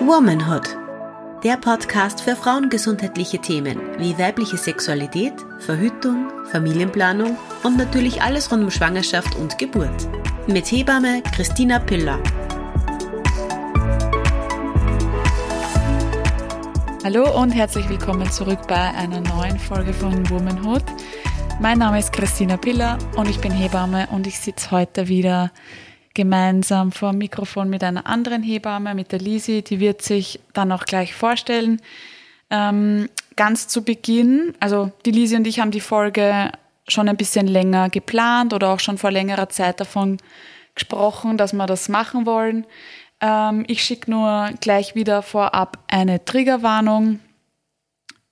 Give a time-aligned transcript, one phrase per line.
[0.00, 0.76] Womanhood.
[1.44, 8.70] Der Podcast für frauengesundheitliche Themen wie weibliche Sexualität, Verhütung, Familienplanung und natürlich alles rund um
[8.70, 10.08] Schwangerschaft und Geburt.
[10.46, 12.18] Mit Hebamme Christina Piller.
[17.04, 20.84] Hallo und herzlich willkommen zurück bei einer neuen Folge von Womanhood.
[21.60, 25.50] Mein Name ist Christina Piller und ich bin Hebamme und ich sitze heute wieder
[26.16, 29.62] gemeinsam vor dem Mikrofon mit einer anderen Hebamme, mit der Lisi.
[29.62, 31.80] Die wird sich dann auch gleich vorstellen.
[32.50, 36.50] Ähm, ganz zu Beginn, also die Lisi und ich haben die Folge
[36.88, 40.18] schon ein bisschen länger geplant oder auch schon vor längerer Zeit davon
[40.74, 42.66] gesprochen, dass wir das machen wollen.
[43.20, 47.20] Ähm, ich schicke nur gleich wieder vorab eine Triggerwarnung,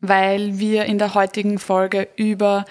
[0.01, 2.65] weil wir in der heutigen Folge über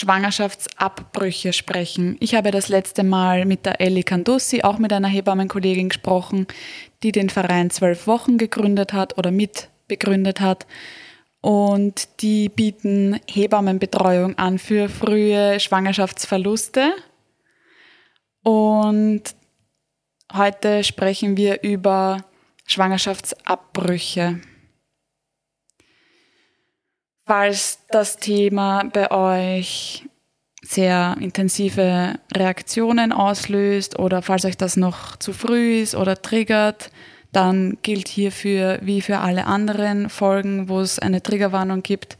[0.00, 2.16] Schwangerschaftsabbrüche sprechen.
[2.20, 6.46] Ich habe das letzte Mal mit der Ellie Candussi, auch mit einer Hebammenkollegin gesprochen,
[7.02, 10.66] die den Verein Zwölf Wochen gegründet hat oder mitbegründet hat.
[11.42, 16.94] Und die bieten Hebammenbetreuung an für frühe Schwangerschaftsverluste.
[18.42, 19.22] Und
[20.32, 22.24] heute sprechen wir über
[22.66, 24.40] Schwangerschaftsabbrüche.
[27.30, 30.04] Falls das Thema bei euch
[30.62, 36.90] sehr intensive Reaktionen auslöst oder falls euch das noch zu früh ist oder triggert,
[37.30, 42.18] dann gilt hierfür wie für alle anderen Folgen, wo es eine Triggerwarnung gibt,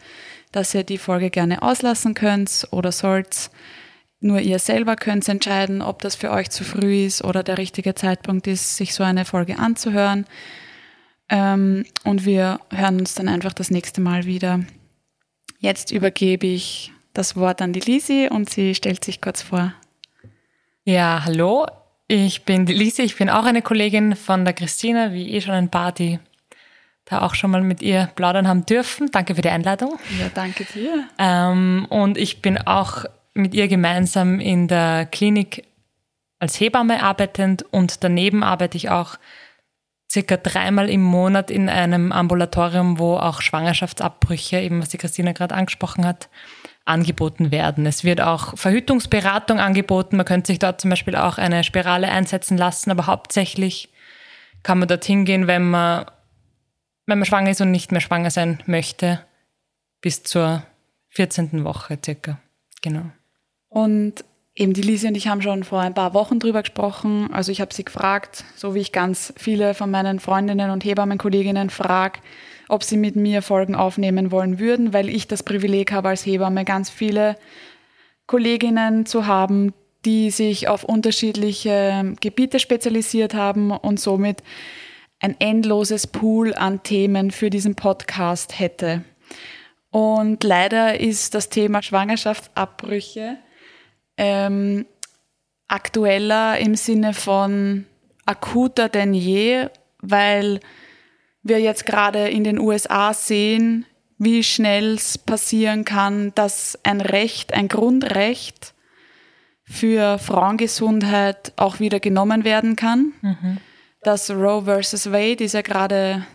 [0.53, 3.51] dass ihr die Folge gerne auslassen könnt oder sollt.
[4.21, 7.97] Nur ihr selber könnt entscheiden, ob das für euch zu früh ist oder der richtige
[7.97, 10.25] Zeitpunkt ist, sich so eine Folge anzuhören.
[11.29, 14.61] Ähm, und wir hören uns dann einfach das nächste Mal wieder.
[15.61, 19.75] Jetzt übergebe ich das Wort an die Lisi und sie stellt sich kurz vor.
[20.85, 21.67] Ja, hallo,
[22.09, 25.53] ich bin die Lisi, ich bin auch eine Kollegin von der Christina, wie eh schon
[25.53, 26.19] ein paar, die
[27.05, 29.11] da auch schon mal mit ihr plaudern haben dürfen.
[29.11, 29.99] Danke für die Einladung.
[30.19, 31.07] Ja, danke dir.
[31.19, 33.05] Ähm, und ich bin auch
[33.35, 35.65] mit ihr gemeinsam in der Klinik
[36.39, 39.19] als Hebamme arbeitend und daneben arbeite ich auch
[40.11, 45.55] circa dreimal im Monat in einem Ambulatorium, wo auch Schwangerschaftsabbrüche, eben was die Christina gerade
[45.55, 46.29] angesprochen hat,
[46.85, 47.87] angeboten werden.
[47.87, 50.17] Es wird auch Verhütungsberatung angeboten.
[50.17, 53.93] Man könnte sich dort zum Beispiel auch eine Spirale einsetzen lassen, aber hauptsächlich
[54.63, 56.07] kann man dorthin gehen, wenn man,
[57.07, 59.25] wenn man schwanger ist und nicht mehr schwanger sein möchte,
[60.01, 60.65] bis zur
[61.11, 61.65] 14.
[61.65, 62.41] Woche circa.
[62.83, 63.05] Genau.
[63.69, 64.25] Und
[64.57, 67.33] Eben die Lisi und ich haben schon vor ein paar Wochen drüber gesprochen.
[67.33, 71.71] Also ich habe sie gefragt, so wie ich ganz viele von meinen Freundinnen und Hebammenkolleginnen
[71.71, 72.21] frage,
[72.69, 76.65] ob sie mit mir Folgen aufnehmen wollen würden, weil ich das Privileg habe als Hebamme
[76.65, 77.37] ganz viele
[78.27, 79.73] Kolleginnen zu haben,
[80.05, 84.43] die sich auf unterschiedliche Gebiete spezialisiert haben und somit
[85.21, 89.05] ein endloses Pool an Themen für diesen Podcast hätte.
[89.91, 93.37] Und leider ist das Thema Schwangerschaftsabbrüche
[94.21, 94.85] ähm,
[95.67, 97.87] aktueller im Sinne von
[98.27, 99.69] akuter denn je,
[100.03, 100.61] weil
[101.43, 103.87] wir jetzt gerade in den USA sehen,
[104.19, 108.75] wie schnell es passieren kann, dass ein Recht, ein Grundrecht
[109.65, 113.15] für Frauengesundheit auch wieder genommen werden kann.
[113.23, 113.57] Mhm.
[114.03, 116.27] Das Roe versus Wade ist ja gerade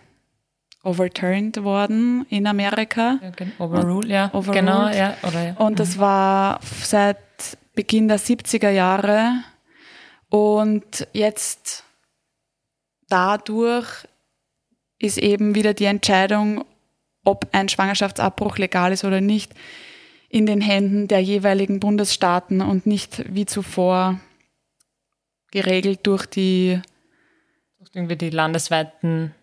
[0.86, 3.20] overturned worden in Amerika.
[3.58, 4.30] Overruled, ja.
[4.34, 4.54] Overruled.
[4.54, 5.18] Genau, ja.
[5.24, 5.54] Oder, ja.
[5.58, 6.02] Und das mhm.
[6.02, 7.18] war seit
[7.74, 9.44] Beginn der 70er Jahre.
[10.30, 11.84] Und jetzt
[13.10, 14.08] dadurch
[15.00, 16.64] ist eben wieder die Entscheidung,
[17.24, 19.54] ob ein Schwangerschaftsabbruch legal ist oder nicht,
[20.30, 24.20] in den Händen der jeweiligen Bundesstaaten und nicht wie zuvor
[25.52, 26.82] geregelt durch die
[27.78, 29.34] durch irgendwie die landesweiten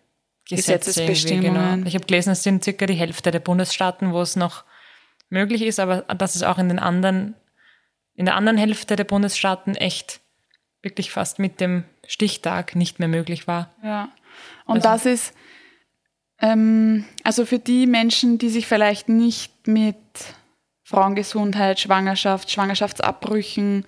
[0.49, 1.75] Gesetze Gesetzesbestimmungen.
[1.75, 1.87] Genau.
[1.87, 4.63] Ich habe gelesen, es sind circa die Hälfte der Bundesstaaten, wo es noch
[5.29, 7.35] möglich ist, aber dass es auch in den anderen
[8.15, 10.19] in der anderen Hälfte der Bundesstaaten echt
[10.83, 13.73] wirklich fast mit dem Stichtag nicht mehr möglich war.
[13.81, 14.09] Ja,
[14.65, 15.33] und also, das ist,
[16.39, 19.95] ähm, also für die Menschen, die sich vielleicht nicht mit
[20.83, 23.85] Frauengesundheit, Schwangerschaft, Schwangerschaftsabbrüchen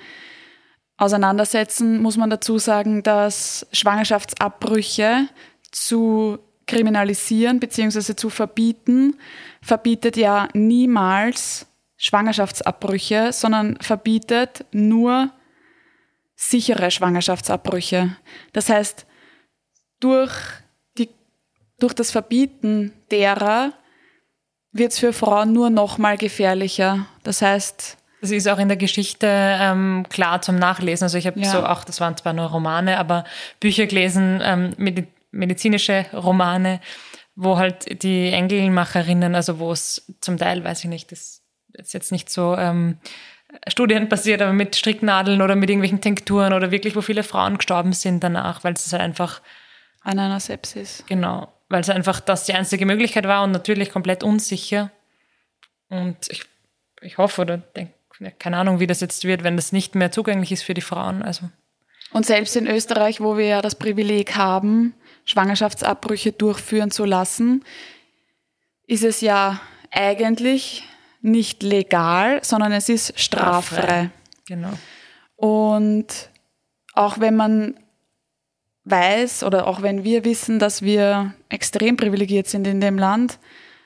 [0.97, 5.27] auseinandersetzen, muss man dazu sagen, dass Schwangerschaftsabbrüche
[5.75, 8.15] zu kriminalisieren bzw.
[8.15, 9.17] zu verbieten,
[9.61, 11.67] verbietet ja niemals
[11.97, 15.31] Schwangerschaftsabbrüche, sondern verbietet nur
[16.35, 18.15] sichere Schwangerschaftsabbrüche.
[18.53, 19.05] Das heißt,
[19.99, 20.33] durch,
[20.97, 21.09] die,
[21.79, 23.73] durch das Verbieten derer
[24.71, 27.05] wird es für Frauen nur noch mal gefährlicher.
[27.23, 31.03] Das heißt, das ist auch in der Geschichte ähm, klar zum Nachlesen.
[31.03, 31.49] Also ich habe ja.
[31.49, 33.23] so auch, das waren zwar nur Romane, aber
[33.59, 36.79] Bücher gelesen ähm, mit medizinische Romane,
[37.35, 41.41] wo halt die Engelmacherinnen, also wo es zum Teil, weiß ich nicht, das
[41.73, 42.97] ist jetzt nicht so ähm,
[43.67, 48.23] studienbasiert, aber mit Stricknadeln oder mit irgendwelchen Tinkturen oder wirklich, wo viele Frauen gestorben sind
[48.23, 49.41] danach, weil es halt einfach
[50.01, 51.03] an einer Sepsis.
[51.07, 54.91] Genau, weil es einfach das die einzige Möglichkeit war und natürlich komplett unsicher.
[55.89, 56.43] Und ich,
[57.01, 57.93] ich hoffe oder denke,
[58.39, 61.21] keine Ahnung, wie das jetzt wird, wenn das nicht mehr zugänglich ist für die Frauen.
[61.21, 61.49] Also.
[62.11, 64.93] Und selbst in Österreich, wo wir ja das Privileg haben,
[65.25, 67.63] Schwangerschaftsabbrüche durchführen zu lassen,
[68.87, 69.59] ist es ja
[69.91, 70.83] eigentlich
[71.21, 73.81] nicht legal, sondern es ist straffrei.
[73.81, 74.09] straffrei.
[74.47, 74.73] Genau.
[75.35, 76.29] Und
[76.93, 77.75] auch wenn man
[78.85, 83.39] weiß oder auch wenn wir wissen, dass wir extrem privilegiert sind in dem Land,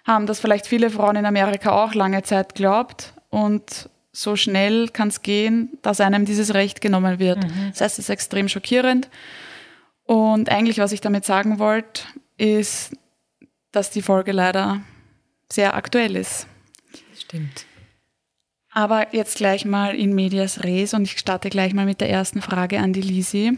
[0.05, 5.07] haben das vielleicht viele Frauen in Amerika auch lange Zeit glaubt und so schnell kann
[5.07, 7.43] es gehen, dass einem dieses Recht genommen wird.
[7.43, 7.69] Mhm.
[7.71, 9.09] Das heißt, es ist extrem schockierend.
[10.09, 12.01] Und eigentlich, was ich damit sagen wollte,
[12.35, 12.97] ist,
[13.71, 14.81] dass die Folge leider
[15.53, 16.47] sehr aktuell ist.
[17.15, 17.67] Stimmt.
[18.71, 22.41] Aber jetzt gleich mal in medias res und ich starte gleich mal mit der ersten
[22.41, 23.55] Frage an die Lisi.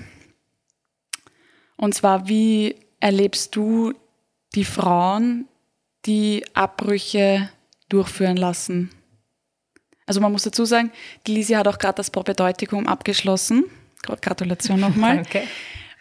[1.77, 3.93] Und zwar, wie erlebst du
[4.53, 5.47] die Frauen,
[6.05, 7.49] die Abbrüche
[7.87, 8.91] durchführen lassen?
[10.05, 10.91] Also man muss dazu sagen,
[11.27, 13.63] die Lisi hat auch gerade das Propedeutikum abgeschlossen.
[14.01, 15.15] Gratulation nochmal.
[15.23, 15.43] Danke.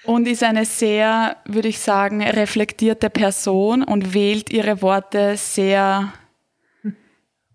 [0.04, 6.12] Und ist eine sehr, würde ich sagen, reflektierte Person und wählt ihre Worte sehr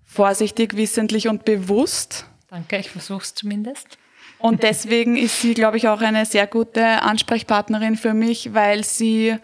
[0.03, 2.25] vorsichtig, wissentlich und bewusst.
[2.49, 3.97] Danke, ich versuche es zumindest.
[4.37, 9.37] Und deswegen ist sie, glaube ich, auch eine sehr gute Ansprechpartnerin für mich, weil sie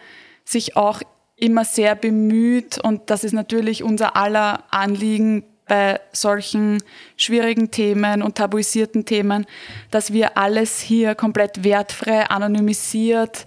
[0.44, 1.02] sich auch
[1.36, 6.82] immer sehr bemüht und das ist natürlich unser aller Anliegen bei solchen
[7.16, 9.46] schwierigen Themen und tabuisierten Themen,
[9.90, 13.46] dass wir alles hier komplett wertfrei, anonymisiert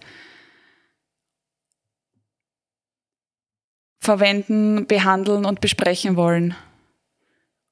[4.00, 6.56] verwenden, behandeln und besprechen wollen.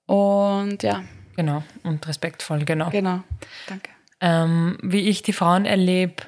[0.06, 1.04] Und ja.
[1.36, 2.90] Genau, und respektvoll, genau.
[2.90, 3.24] Genau,
[3.68, 3.90] danke.
[4.20, 6.24] Ähm, wie ich die Frauen erlebe,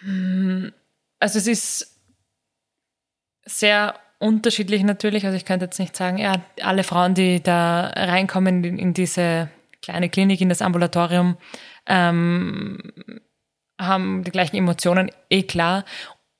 [0.00, 0.72] hm,
[1.18, 2.00] also es ist
[3.44, 5.24] sehr unterschiedlich natürlich.
[5.24, 9.48] Also ich könnte jetzt nicht sagen, ja, alle Frauen, die da reinkommen in, diese
[9.82, 11.36] kleine Klinik, in das Ambulatorium,
[11.86, 12.92] ähm,
[13.80, 15.84] haben die gleichen Emotionen, eh klar.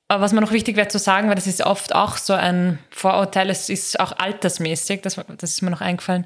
[0.09, 2.79] Aber was mir noch wichtig wäre zu sagen, weil das ist oft auch so ein
[2.89, 6.25] Vorurteil, es ist auch altersmäßig, das, das ist mir noch eingefallen,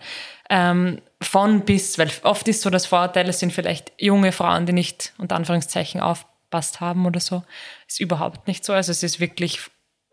[0.49, 5.13] ähm, von bis, weil oft ist so, dass Vorurteile sind vielleicht junge Frauen, die nicht
[5.17, 7.43] unter Anführungszeichen aufpasst haben oder so.
[7.87, 8.73] Ist überhaupt nicht so.
[8.73, 9.59] Also es ist wirklich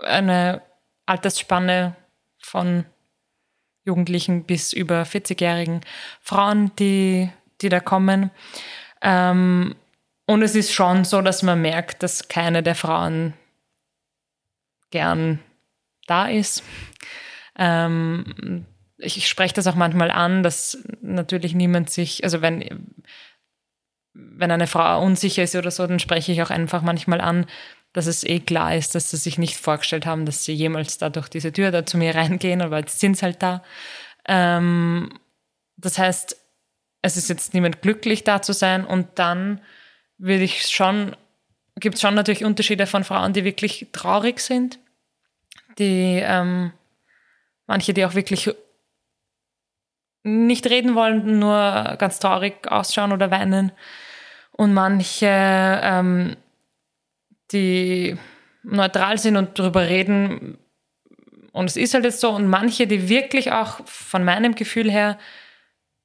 [0.02, 0.62] eine
[1.08, 1.96] Altersspanne
[2.38, 2.84] von
[3.84, 5.80] Jugendlichen bis über 40-jährigen
[6.20, 8.30] Frauen, die, die da kommen.
[9.00, 9.74] Ähm,
[10.26, 13.32] und es ist schon so, dass man merkt, dass keine der Frauen
[14.90, 15.40] gern
[16.06, 16.62] da ist.
[17.56, 18.66] Ähm,
[18.98, 22.94] ich, spreche das auch manchmal an, dass natürlich niemand sich, also wenn,
[24.12, 27.46] wenn eine Frau unsicher ist oder so, dann spreche ich auch einfach manchmal an,
[27.98, 31.10] dass es eh klar ist, dass sie sich nicht vorgestellt haben, dass sie jemals da
[31.10, 33.64] durch diese Tür da zu mir reingehen, aber jetzt sind sie halt da.
[34.24, 35.18] Ähm,
[35.76, 36.36] das heißt,
[37.02, 39.60] es ist jetzt niemand glücklich da zu sein und dann
[40.16, 41.16] würde ich schon,
[41.80, 44.78] gibt es schon natürlich Unterschiede von Frauen, die wirklich traurig sind,
[45.78, 46.72] die ähm,
[47.66, 48.48] manche, die auch wirklich
[50.22, 53.72] nicht reden wollen, nur ganz traurig ausschauen oder weinen
[54.52, 55.26] und manche
[55.82, 56.36] ähm,
[57.52, 58.16] die
[58.62, 60.58] neutral sind und darüber reden.
[61.52, 62.30] Und es ist halt jetzt so.
[62.30, 65.18] Und manche, die wirklich auch von meinem Gefühl her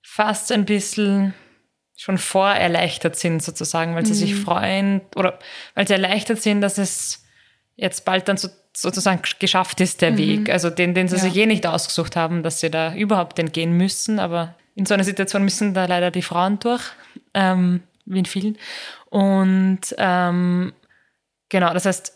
[0.01, 1.33] fast ein bisschen
[1.95, 4.17] schon vorerleichtert sind, sozusagen, weil sie mhm.
[4.17, 5.39] sich freuen oder
[5.75, 7.23] weil sie erleichtert sind, dass es
[7.75, 10.17] jetzt bald dann so, sozusagen geschafft ist, der mhm.
[10.17, 10.49] Weg.
[10.49, 11.21] Also den, den sie ja.
[11.21, 14.19] sich eh nicht ausgesucht haben, dass sie da überhaupt entgehen müssen.
[14.19, 16.83] Aber in so einer Situation müssen da leider die Frauen durch,
[17.33, 18.57] ähm, wie in vielen.
[19.09, 20.73] Und ähm,
[21.53, 22.11] Genau, das heißt,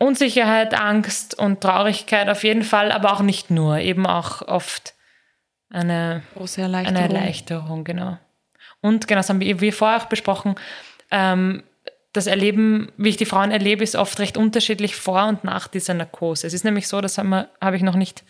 [0.00, 4.94] Unsicherheit, Angst und Traurigkeit auf jeden Fall, aber auch nicht nur, eben auch oft
[5.70, 6.96] eine große Erleichterung.
[6.96, 8.18] Eine Erleichterung, genau.
[8.80, 10.56] Und genau, das haben wir, wir vorher auch besprochen,
[11.12, 11.62] ähm,
[12.12, 15.94] das Erleben, wie ich die Frauen erlebe, ist oft recht unterschiedlich vor und nach dieser
[15.94, 16.48] Narkose.
[16.48, 18.24] Es ist nämlich so, das habe hab ich noch nicht,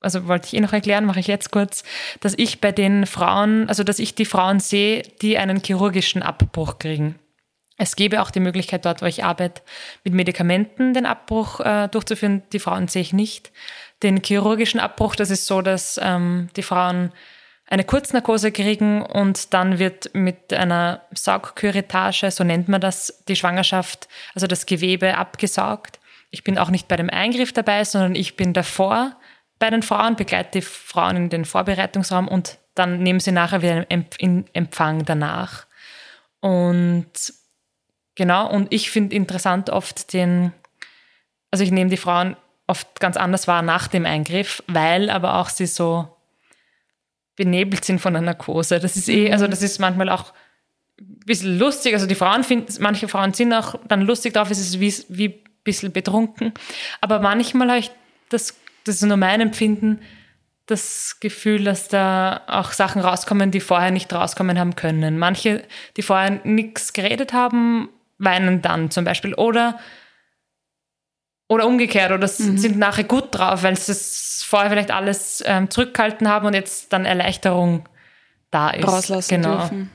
[0.00, 1.82] also wollte ich eh noch erklären, mache ich jetzt kurz,
[2.20, 6.78] dass ich bei den Frauen, also dass ich die Frauen sehe, die einen chirurgischen Abbruch
[6.78, 7.18] kriegen.
[7.78, 9.62] Es gäbe auch die Möglichkeit dort, wo ich arbeite,
[10.02, 12.42] mit Medikamenten den Abbruch äh, durchzuführen.
[12.52, 13.52] Die Frauen sehe ich nicht.
[14.02, 17.12] Den chirurgischen Abbruch, das ist so, dass ähm, die Frauen
[17.66, 24.08] eine Kurznarkose kriegen und dann wird mit einer Saugküretage, so nennt man das, die Schwangerschaft,
[24.34, 26.00] also das Gewebe abgesaugt.
[26.30, 29.16] Ich bin auch nicht bei dem Eingriff dabei, sondern ich bin davor
[29.58, 33.86] bei den Frauen, begleite die Frauen in den Vorbereitungsraum und dann nehmen sie nachher wieder
[34.18, 35.66] in Empfang danach.
[36.40, 37.10] Und
[38.18, 40.52] genau, und ich finde interessant oft den,
[41.50, 45.48] also ich nehme die Frauen oft ganz anders wahr nach dem Eingriff, weil aber auch
[45.48, 46.14] sie so
[47.36, 48.80] benebelt sind von der Narkose.
[48.80, 50.34] Das ist eh, also das ist manchmal auch
[51.00, 51.94] ein bisschen lustig.
[51.94, 55.28] Also die Frauen finden, manche Frauen sind auch dann lustig drauf, es ist wie, wie
[55.28, 56.52] ein bisschen betrunken.
[57.00, 57.90] Aber manchmal habe ich
[58.28, 60.00] das, das ist nur mein Empfinden,
[60.66, 65.18] das Gefühl, dass da auch Sachen rauskommen, die vorher nicht rauskommen haben können.
[65.18, 65.64] Manche,
[65.96, 69.34] die vorher nichts geredet haben, weinen dann zum Beispiel.
[69.34, 69.78] Oder,
[71.48, 72.58] oder umgekehrt, oder mhm.
[72.58, 76.92] sind nachher gut drauf, weil sie es vorher vielleicht alles ähm, zurückgehalten haben und jetzt
[76.92, 77.88] dann Erleichterung
[78.50, 78.86] da ist.
[78.86, 79.58] Rauslassen genau.
[79.58, 79.90] dürfen.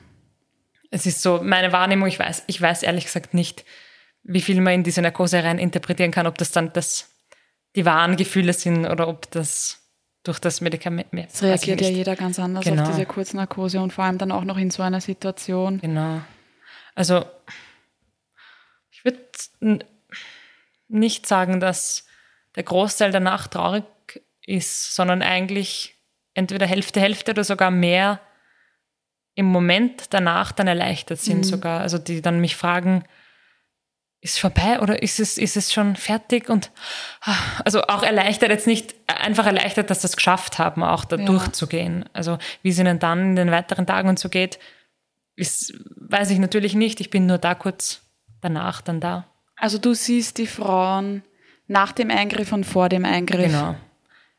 [0.90, 3.64] Es ist so meine Wahrnehmung, ich weiß, ich weiß ehrlich gesagt nicht,
[4.22, 7.10] wie viel man in diese Narkose rein interpretieren kann, ob das dann das,
[7.76, 9.80] die wahren Gefühle sind oder ob das
[10.22, 11.08] durch das Medikament.
[11.12, 12.82] Es reagiert ja jeder ganz anders genau.
[12.82, 15.80] auf diese Kurznarkose und vor allem dann auch noch in so einer Situation.
[15.80, 16.22] Genau.
[16.94, 17.24] Also
[19.04, 19.14] ich
[19.60, 19.86] würde
[20.88, 22.06] nicht sagen, dass
[22.56, 23.84] der Großteil danach traurig
[24.46, 25.94] ist, sondern eigentlich
[26.34, 28.20] entweder Hälfte, Hälfte oder sogar mehr
[29.34, 31.44] im Moment danach dann erleichtert sind mhm.
[31.44, 31.80] sogar.
[31.80, 33.04] Also die dann mich fragen,
[34.20, 36.48] ist vorbei oder ist es, ist es schon fertig?
[36.48, 36.70] Und
[37.64, 41.24] also auch erleichtert jetzt nicht, einfach erleichtert, dass sie es geschafft haben, auch da ja.
[41.26, 42.08] durchzugehen.
[42.12, 44.58] Also wie es ihnen dann in den weiteren Tagen und so geht,
[45.36, 47.00] ist, weiß ich natürlich nicht.
[47.00, 48.03] Ich bin nur da kurz
[48.44, 49.26] danach dann da.
[49.56, 51.22] Also du siehst die Frauen
[51.66, 53.46] nach dem Eingriff und vor dem Eingriff.
[53.46, 53.74] Genau.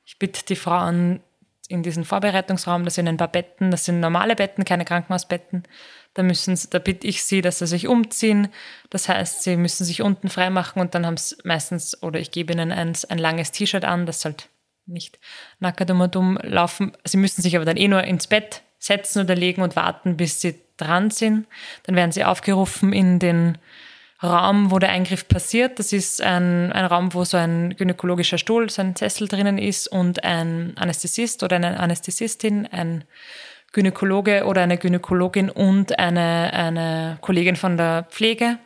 [0.06, 1.22] Ich bitte die Frauen
[1.68, 5.64] in diesen Vorbereitungsraum, das sind ein paar Betten, das sind normale Betten, keine Krankenhausbetten.
[6.14, 8.50] Da müssen, da bitte ich sie, dass sie sich umziehen.
[8.92, 12.54] Das heißt, sie müssen sich unten freimachen und dann haben sie meistens, oder ich gebe
[12.54, 14.50] ihnen ein, ein langes T-Shirt an, das halt
[14.86, 15.18] nicht
[15.60, 16.96] um um laufen.
[17.04, 20.42] Sie müssen sich aber dann eh nur ins Bett setzen oder legen und warten, bis
[20.42, 21.48] sie dran sind.
[21.84, 23.58] Dann werden sie aufgerufen in den
[24.26, 25.80] Raum, wo der Eingriff passiert.
[25.80, 29.88] Das ist ein, ein Raum, wo so ein gynäkologischer Stuhl, so ein Sessel drinnen ist
[29.88, 33.04] und ein Anästhesist oder eine Anästhesistin, ein
[33.72, 38.58] Gynäkologe oder eine Gynäkologin und eine, eine Kollegin von der Pflege.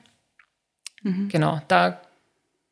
[1.02, 1.30] Mhm.
[1.30, 2.00] Genau, da,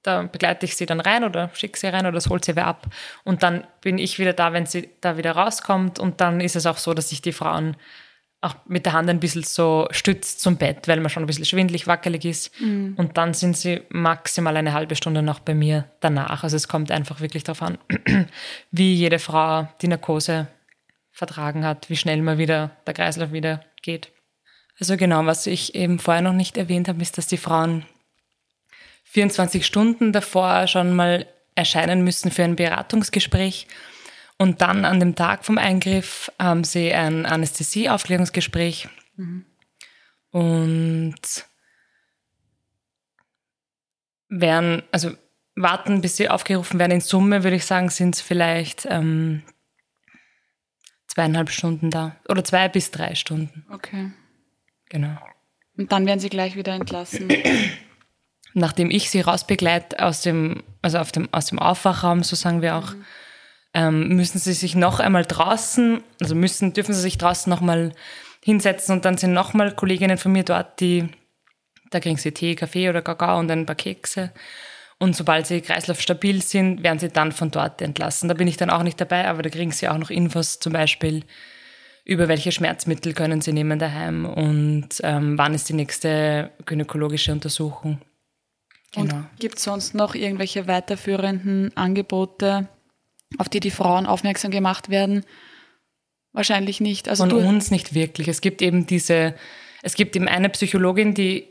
[0.04, 2.68] da begleite ich sie dann rein oder schicke sie rein oder das holt sie wer
[2.68, 2.88] ab.
[3.24, 6.00] Und dann bin ich wieder da, wenn sie da wieder rauskommt.
[6.00, 7.76] Und dann ist es auch so, dass ich die Frauen
[8.48, 11.46] auch mit der Hand ein bisschen so stützt zum Bett, weil man schon ein bisschen
[11.46, 12.60] schwindlig, wackelig ist.
[12.60, 12.96] Mhm.
[12.98, 16.44] Und dann sind sie maximal eine halbe Stunde noch bei mir danach.
[16.44, 17.78] Also es kommt einfach wirklich darauf an,
[18.72, 20.48] wie jede Frau die Narkose
[21.12, 24.12] vertragen hat, wie schnell mal wieder der Kreislauf wieder geht.
[24.80, 27.86] Also genau, was ich eben vorher noch nicht erwähnt habe, ist, dass die Frauen
[29.06, 31.26] 24 Stunden davor schon mal
[31.56, 33.68] erscheinen müssen für ein Beratungsgespräch.
[34.38, 38.88] Und dann an dem Tag vom Eingriff haben sie ein Anästhesie-Aufklärungsgespräch.
[39.16, 39.46] Mhm.
[40.30, 41.46] Und
[44.30, 45.12] werden, also
[45.56, 46.92] warten, bis sie aufgerufen werden.
[46.92, 49.42] In Summe würde ich sagen, sind es vielleicht ähm,
[51.08, 52.16] zweieinhalb Stunden da.
[52.30, 53.66] Oder zwei bis drei Stunden.
[53.72, 54.12] Okay.
[54.90, 55.18] Genau.
[55.78, 57.28] Und dann werden sie gleich wieder entlassen.
[58.54, 62.76] Nachdem ich sie rausbegleite aus dem, also auf dem, aus dem Aufwachraum, so sagen wir
[62.76, 63.04] auch, mhm
[63.78, 67.94] ähm, müssen sie sich noch einmal draußen, also müssen, dürfen sie sich draußen nochmal
[68.44, 71.08] hinsetzen und dann sind nochmal Kolleginnen von mir dort, die,
[71.92, 74.32] da kriegen sie Tee, Kaffee oder Kakao und ein paar Kekse.
[74.98, 78.30] Und sobald sie kreislaufstabil sind, werden sie dann von dort entlassen.
[78.30, 80.74] Da bin ich dann auch nicht dabei, aber da kriegen sie auch noch Infos zum
[80.74, 81.24] Beispiel
[82.04, 88.00] über welche Schmerzmittel können sie nehmen daheim und ähm, wann ist die nächste gynäkologische Untersuchung.
[88.94, 89.18] Genau.
[89.18, 92.70] Und gibt es sonst noch irgendwelche weiterführenden Angebote,
[93.38, 95.26] auf die die Frauen aufmerksam gemacht werden?
[96.34, 97.10] Wahrscheinlich nicht.
[97.10, 98.28] Also Von uns nicht wirklich.
[98.28, 99.36] Es gibt eben diese,
[99.82, 101.48] es gibt eben eine Psychologin, die,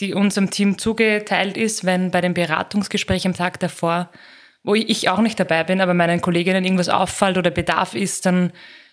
[0.00, 4.10] die unserem Team zugeteilt ist, wenn bei dem Beratungsgespräch am Tag davor,
[4.62, 8.52] wo ich auch nicht dabei bin, aber meinen Kolleginnen irgendwas auffällt oder Bedarf ist, dann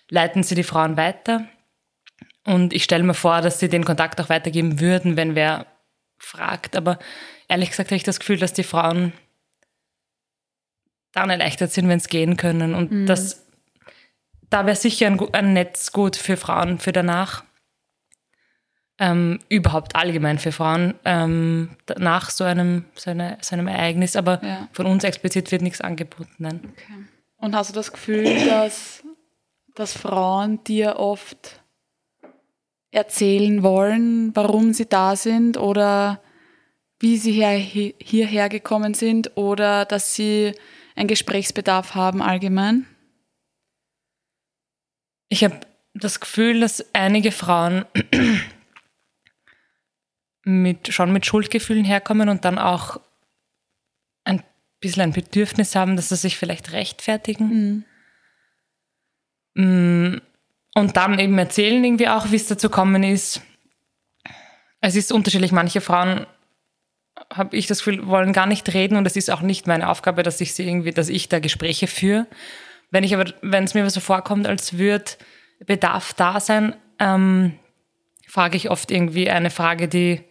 [0.09, 1.47] leiten sie die Frauen weiter.
[2.45, 5.67] Und ich stelle mir vor, dass sie den Kontakt auch weitergeben würden, wenn wer
[6.17, 6.75] fragt.
[6.75, 6.97] Aber
[7.47, 9.13] ehrlich gesagt habe ich das Gefühl, dass die Frauen
[11.11, 12.73] dann erleichtert sind, wenn es gehen können.
[12.73, 13.05] Und mhm.
[13.05, 13.45] das,
[14.49, 17.43] da wäre sicher ein, ein, Netz gut für Frauen für danach.
[19.01, 24.15] Ähm, überhaupt allgemein für Frauen ähm, nach so einem, so, eine, so einem Ereignis.
[24.15, 24.67] Aber ja.
[24.73, 26.35] von uns explizit wird nichts angeboten.
[26.37, 26.59] Nein.
[26.63, 27.05] Okay.
[27.37, 29.03] Und hast du das Gefühl, dass,
[29.75, 31.61] dass Frauen dir oft
[32.91, 36.21] erzählen wollen, warum sie da sind oder
[36.99, 40.53] wie sie hier, hierher gekommen sind oder dass sie
[40.99, 42.85] einen Gesprächsbedarf haben allgemein?
[45.29, 45.61] Ich habe
[45.93, 47.85] das Gefühl, dass einige Frauen
[50.43, 52.99] mit, schon mit Schuldgefühlen herkommen und dann auch
[54.25, 54.43] ein
[54.81, 57.85] bisschen ein Bedürfnis haben, dass sie sich vielleicht rechtfertigen.
[59.55, 60.13] Mhm.
[60.15, 60.21] Mm,
[60.75, 63.41] und dann eben erzählen irgendwie auch, wie es dazu kommen ist.
[64.81, 65.51] Es ist unterschiedlich.
[65.51, 66.25] Manche Frauen,
[67.31, 70.23] habe ich das Gefühl, wollen gar nicht reden und es ist auch nicht meine Aufgabe,
[70.23, 72.27] dass ich sie irgendwie, dass ich da Gespräche führe.
[72.91, 75.05] Wenn ich aber, wenn es mir so vorkommt, als würde
[75.65, 77.53] Bedarf da sein, ähm,
[78.27, 80.21] frage ich oft irgendwie eine Frage, die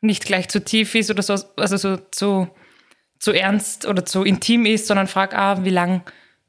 [0.00, 2.48] nicht gleich zu tief ist oder so, also so zu,
[3.18, 6.02] zu ernst oder zu intim ist, sondern frage, ah, wie lang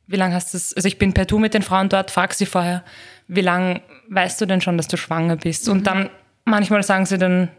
[0.10, 2.34] wie lange hast du es, also ich bin per Du mit den Frauen dort, frag
[2.34, 2.84] sie vorher,
[3.27, 5.68] wie lange weißt du denn schon, dass du schwanger bist?
[5.68, 5.74] Mhm.
[5.74, 6.10] Und dann
[6.46, 7.50] manchmal sagen sie dann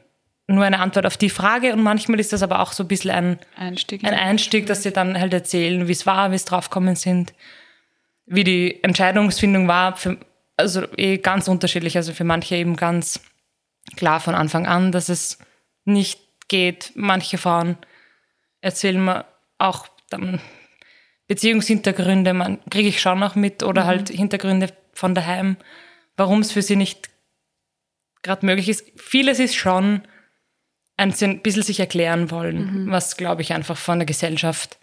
[0.54, 3.10] nur eine Antwort auf die Frage und manchmal ist das aber auch so ein bisschen
[3.10, 6.96] ein Einstieg, ein Einstieg dass sie dann halt erzählen, wie es war, wie es draufgekommen
[6.96, 7.32] sind,
[8.26, 10.18] wie die Entscheidungsfindung war, für,
[10.56, 13.20] also eh ganz unterschiedlich, also für manche eben ganz
[13.96, 15.38] klar von Anfang an, dass es
[15.84, 16.92] nicht geht.
[16.94, 17.76] Manche Frauen
[18.60, 19.24] erzählen mir
[19.58, 20.40] auch dann
[21.30, 23.86] Beziehungshintergründe man kriege ich schon noch mit oder mhm.
[23.86, 25.56] halt Hintergründe von daheim,
[26.16, 27.08] warum es für sie nicht
[28.22, 28.84] gerade möglich ist.
[28.96, 30.02] Vieles ist schon
[31.00, 32.90] ein bisschen sich erklären wollen, mhm.
[32.90, 34.78] was glaube ich einfach von der Gesellschaft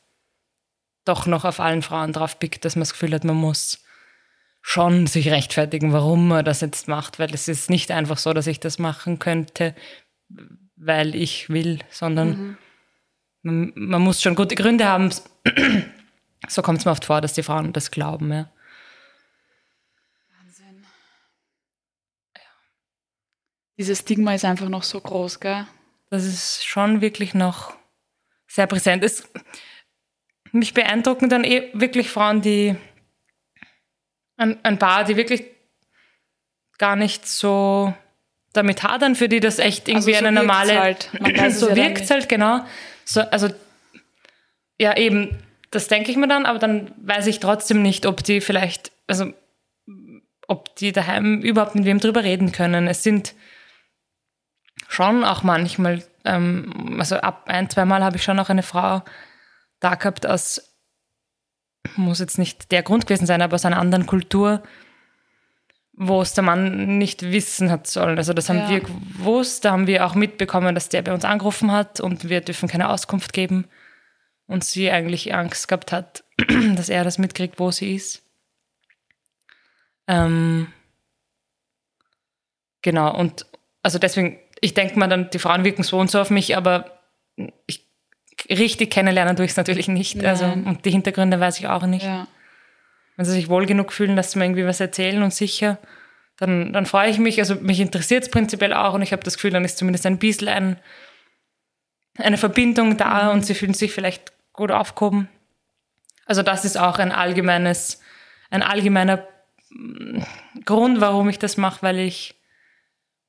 [1.05, 3.83] doch noch auf allen Frauen drauf pickt, dass man das Gefühl hat, man muss
[4.61, 8.47] schon sich rechtfertigen, warum man das jetzt macht, weil es ist nicht einfach so, dass
[8.47, 9.75] ich das machen könnte,
[10.75, 12.57] weil ich will, sondern mhm.
[13.43, 15.09] man, man, muss schon gute Gründe haben,
[16.49, 18.49] so kommt es mir oft vor, dass die Frauen das glauben, ja.
[20.37, 20.83] Wahnsinn.
[22.35, 22.41] Ja.
[23.77, 25.65] Dieses Stigma ist einfach noch so groß, gell?
[26.09, 27.73] Das ist schon wirklich noch
[28.47, 29.03] sehr präsent.
[29.03, 29.29] Es,
[30.51, 32.75] mich beeindrucken dann eh wirklich Frauen, die
[34.37, 35.43] ein, ein paar, die wirklich
[36.77, 37.93] gar nicht so
[38.53, 40.79] damit hadern, für die das echt irgendwie also so eine normale.
[40.79, 41.09] Halt.
[41.51, 42.65] so ja wirkt es halt, genau.
[43.03, 43.49] So, also
[44.79, 45.37] ja, eben
[45.71, 49.33] das denke ich mir dann, aber dann weiß ich trotzdem nicht, ob die vielleicht, also
[50.47, 52.87] ob die daheim überhaupt mit wem drüber reden können.
[52.87, 53.33] Es sind
[54.87, 59.03] schon auch manchmal, ähm, also ab ein, zweimal habe ich schon auch eine Frau
[59.79, 60.75] da gehabt aus,
[61.95, 64.63] muss jetzt nicht der Grund gewesen sein, aber aus einer anderen Kultur,
[65.93, 68.17] wo es der Mann nicht wissen hat sollen.
[68.17, 68.69] Also das haben ja.
[68.69, 72.41] wir gewusst, da haben wir auch mitbekommen, dass der bei uns angerufen hat und wir
[72.41, 73.65] dürfen keine Auskunft geben
[74.45, 76.23] und sie eigentlich Angst gehabt hat,
[76.75, 78.23] dass er das mitkriegt, wo sie ist.
[80.07, 80.71] Ähm,
[82.81, 83.45] genau, und
[83.83, 86.99] also deswegen, ich denke mal dann, die Frauen wirken so und so auf mich, aber
[87.65, 87.87] ich,
[88.49, 90.23] richtig kennenlernen tue ich es natürlich nicht.
[90.23, 92.05] Also, und die Hintergründe weiß ich auch nicht.
[92.05, 92.27] Ja.
[93.15, 95.79] Wenn sie sich wohl genug fühlen, dass sie mir irgendwie was erzählen und sicher,
[96.37, 97.39] dann, dann freue ich mich.
[97.39, 100.19] Also mich interessiert es prinzipiell auch und ich habe das Gefühl, dann ist zumindest ein
[100.19, 100.79] bisschen ein,
[102.17, 103.29] eine Verbindung da mhm.
[103.31, 105.29] und sie fühlen sich vielleicht gut aufgehoben.
[106.25, 108.01] Also das ist auch ein allgemeines,
[108.49, 109.25] ein allgemeiner
[109.69, 110.21] mm,
[110.65, 112.35] Grund, warum ich das mache, weil ich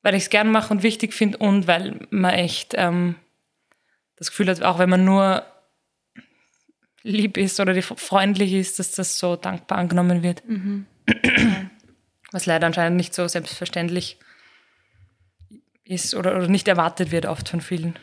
[0.03, 3.17] weil ich es gern mache und wichtig finde und weil man echt ähm,
[4.17, 5.45] das Gefühl hat, auch wenn man nur
[7.03, 10.47] lieb ist oder freundlich ist, dass das so dankbar angenommen wird.
[10.47, 10.87] Mhm.
[12.33, 14.19] Was leider anscheinend nicht so selbstverständlich
[15.85, 17.99] ist oder, oder nicht erwartet wird oft von vielen.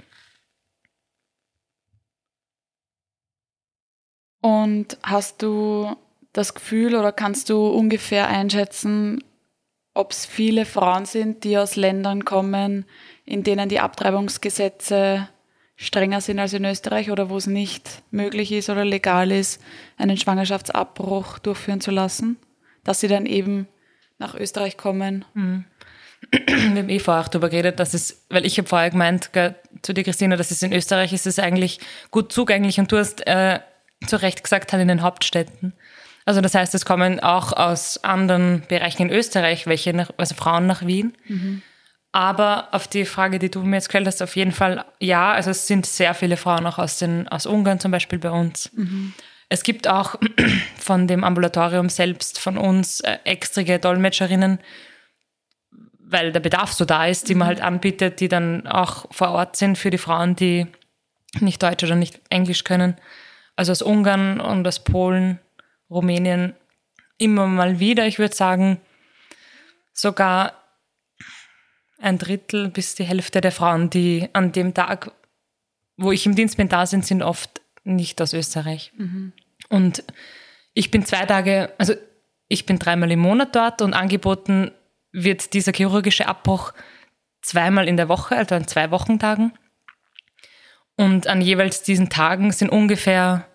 [4.42, 5.96] Und hast du
[6.34, 9.24] das Gefühl oder kannst du ungefähr einschätzen,
[9.96, 12.86] ob es viele Frauen sind, die aus Ländern kommen,
[13.26, 15.28] in denen die Abtreibungsgesetze
[15.78, 19.62] strenger sind als in Österreich oder wo es nicht möglich ist oder legal ist,
[19.98, 22.38] einen Schwangerschaftsabbruch durchführen zu lassen,
[22.84, 23.68] dass sie dann eben
[24.20, 25.26] nach Österreich kommen?
[25.34, 25.66] Mhm.
[26.32, 29.56] Wir haben eh vorher auch darüber geredet, dass es, weil ich habe vorher gemeint gell,
[29.82, 31.80] zu dir, Christina, dass es in Österreich ist es eigentlich
[32.12, 33.60] gut zugänglich und du hast äh,
[34.06, 35.74] zu Recht gesagt hat, in den Hauptstädten.
[36.26, 40.66] Also das heißt, es kommen auch aus anderen Bereichen in Österreich welche, nach, also Frauen
[40.66, 41.16] nach Wien.
[41.28, 41.62] Mhm.
[42.12, 45.34] Aber auf die Frage, die du mir jetzt gestellt hast, auf jeden Fall ja.
[45.34, 48.72] Also es sind sehr viele Frauen auch aus, den, aus Ungarn zum Beispiel bei uns.
[48.74, 49.14] Mhm.
[49.50, 50.16] Es gibt auch
[50.78, 54.60] von dem Ambulatorium selbst, von uns, äh, extrige Dolmetscherinnen,
[56.00, 59.58] weil der Bedarf so da ist, die man halt anbietet, die dann auch vor Ort
[59.58, 60.68] sind für die Frauen, die
[61.40, 62.96] nicht Deutsch oder nicht Englisch können
[63.56, 65.40] also aus Ungarn und aus Polen,
[65.90, 66.54] Rumänien
[67.18, 68.06] immer mal wieder.
[68.08, 68.80] Ich würde sagen,
[69.94, 70.54] sogar
[72.00, 75.12] ein Drittel bis die Hälfte der Frauen, die an dem Tag,
[75.98, 78.92] wo ich im Dienst bin, da sind, sind oft nicht aus Österreich.
[78.98, 79.34] Mhm.
[79.70, 80.04] Und
[80.74, 81.94] ich bin zwei Tage, also
[82.48, 84.72] ich bin dreimal im Monat dort und angeboten
[85.12, 86.74] wird dieser chirurgische Abbruch
[87.42, 89.54] zweimal in der Woche, also an zwei Wochentagen.
[90.98, 93.48] Und an jeweils diesen Tagen sind ungefähr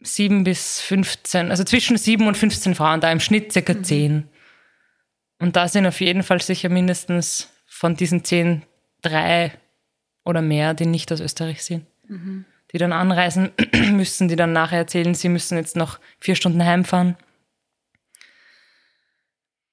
[0.00, 3.84] sieben bis 15, also zwischen sieben und 15 Frauen da, im Schnitt circa mhm.
[3.84, 4.28] zehn.
[5.38, 8.62] Und da sind auf jeden Fall sicher mindestens von diesen zehn
[9.02, 9.52] drei
[10.24, 11.86] oder mehr, die nicht aus Österreich sind.
[12.08, 12.44] Mhm.
[12.72, 13.50] Die dann anreisen
[13.92, 17.16] müssen, die dann nachher erzählen, sie müssen jetzt noch vier Stunden heimfahren.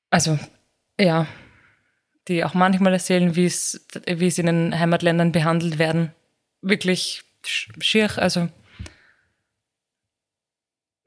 [0.09, 0.39] Also,
[0.99, 1.27] ja,
[2.27, 6.11] die auch manchmal erzählen, wie es, wie sie in den Heimatländern behandelt werden.
[6.61, 8.49] Wirklich schier, also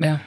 [0.00, 0.20] ja.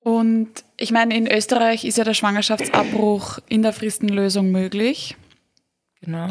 [0.00, 5.16] Und ich meine, in Österreich ist ja der Schwangerschaftsabbruch in der Fristenlösung möglich.
[6.02, 6.30] Genau.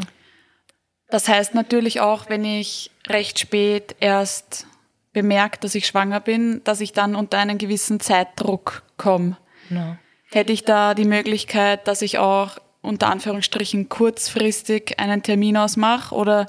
[1.09, 4.67] Das heißt natürlich auch, wenn ich recht spät erst
[5.11, 9.37] bemerke, dass ich schwanger bin, dass ich dann unter einen gewissen Zeitdruck komme.
[9.69, 9.95] Genau.
[10.31, 16.47] Hätte ich da die Möglichkeit, dass ich auch unter Anführungsstrichen kurzfristig einen Termin ausmache oder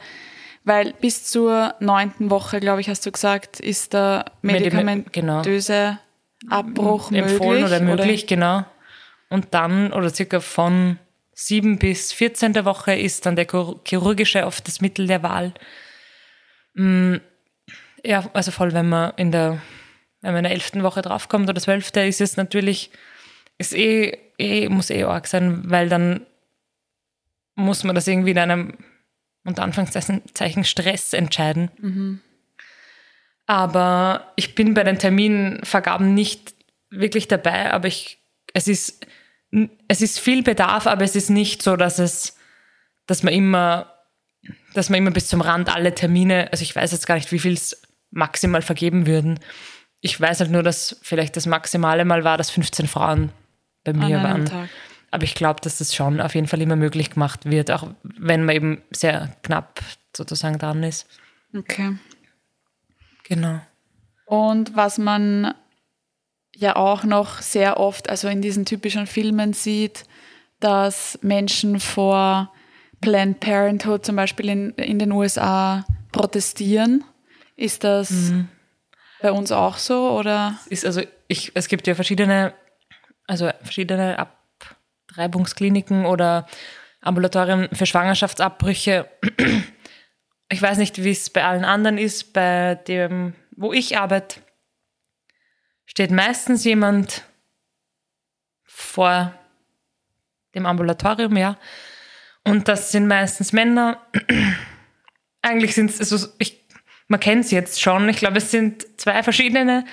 [0.64, 5.98] weil bis zur neunten Woche, glaube ich, hast du gesagt, ist der medikamentöse
[6.40, 6.58] genau.
[6.58, 7.64] Abbruch Empfohlen möglich.
[7.64, 8.28] oder möglich, oder?
[8.28, 8.64] genau.
[9.28, 10.98] Und dann, oder circa von
[11.34, 12.64] sieben bis 14.
[12.64, 15.52] Woche ist dann der chirurgische oft das Mittel der Wahl.
[16.74, 17.16] Mm,
[18.02, 19.60] ja, also voll, wenn man in der,
[20.20, 22.90] wenn man in der elften Woche draufkommt oder zwölfte, ist es natürlich,
[23.58, 26.26] ist eh, eh, muss eh arg sein, weil dann
[27.54, 28.78] muss man das irgendwie in einem
[29.44, 31.70] unter Anführungszeichen Stress entscheiden.
[31.78, 32.20] Mhm.
[33.46, 36.54] Aber ich bin bei den Terminvergaben nicht
[36.90, 38.18] wirklich dabei, aber ich,
[38.54, 39.06] es ist,
[39.88, 42.36] es ist viel Bedarf, aber es ist nicht so, dass es,
[43.06, 43.92] dass man immer,
[44.72, 47.38] dass man immer bis zum Rand alle Termine, also ich weiß jetzt gar nicht, wie
[47.38, 49.40] viel es maximal vergeben würden.
[50.00, 53.30] Ich weiß halt nur, dass vielleicht das Maximale mal war, dass 15 Frauen
[53.84, 54.46] bei mir waren.
[54.46, 54.68] Tag.
[55.14, 58.44] Aber ich glaube, dass das schon auf jeden Fall immer möglich gemacht wird, auch wenn
[58.44, 59.80] man eben sehr knapp
[60.12, 61.06] sozusagen dran ist.
[61.56, 61.96] Okay.
[63.22, 63.60] Genau.
[64.26, 65.54] Und was man
[66.56, 70.04] ja auch noch sehr oft, also in diesen typischen Filmen sieht,
[70.58, 72.52] dass Menschen vor
[73.00, 77.04] Planned Parenthood zum Beispiel in, in den USA protestieren.
[77.54, 78.48] Ist das mhm.
[79.22, 80.58] bei uns auch so oder?
[80.70, 82.52] Ist also ich, es gibt ja verschiedene,
[83.28, 84.40] also verschiedene Ab
[85.16, 86.46] Reibungskliniken oder
[87.00, 89.08] Ambulatorien für Schwangerschaftsabbrüche.
[90.48, 92.32] Ich weiß nicht, wie es bei allen anderen ist.
[92.32, 94.40] Bei dem, wo ich arbeite,
[95.86, 97.24] steht meistens jemand
[98.62, 99.34] vor
[100.54, 101.56] dem Ambulatorium, ja.
[102.44, 104.06] Und das sind meistens Männer.
[105.42, 106.66] Eigentlich sind es, also ich,
[107.08, 108.08] man kennt es jetzt schon.
[108.08, 109.84] Ich glaube, es sind zwei verschiedene,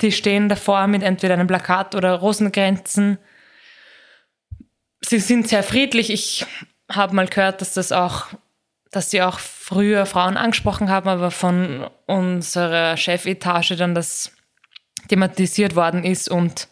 [0.00, 3.18] die stehen davor mit entweder einem Plakat oder Rosengrenzen
[5.08, 6.10] sie sind sehr friedlich.
[6.10, 6.46] Ich
[6.90, 8.26] habe mal gehört, dass das auch,
[8.90, 14.32] dass sie auch früher Frauen angesprochen haben, aber von unserer Chefetage dann das
[15.08, 16.68] thematisiert worden ist und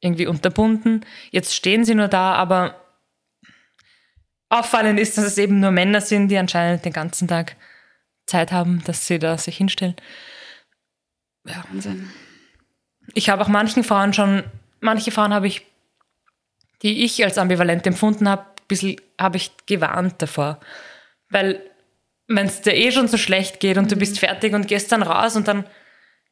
[0.00, 1.04] irgendwie unterbunden.
[1.30, 2.80] Jetzt stehen sie nur da, aber
[4.48, 7.56] auffallend ist, dass es eben nur Männer sind, die anscheinend den ganzen Tag
[8.26, 9.96] Zeit haben, dass sie da sich hinstellen.
[11.46, 11.64] Ja.
[11.70, 12.10] Wahnsinn.
[13.14, 14.44] Ich habe auch manchen Frauen schon,
[14.80, 15.64] manche Frauen habe ich
[16.82, 20.60] die ich als ambivalent empfunden habe, ein bisschen habe ich gewarnt davor.
[21.30, 21.60] Weil
[22.28, 23.90] wenn es dir eh schon so schlecht geht und mhm.
[23.90, 25.64] du bist fertig und gehst dann raus und dann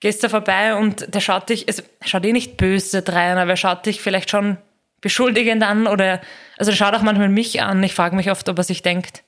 [0.00, 3.56] gehst du vorbei und der schaut dich, also schaut eh nicht böse drein, aber er
[3.56, 4.58] schaut dich vielleicht schon
[5.00, 6.20] beschuldigend an oder,
[6.58, 7.82] also er schaut auch manchmal mich an.
[7.82, 9.22] Ich frage mich oft, ob er sich denkt,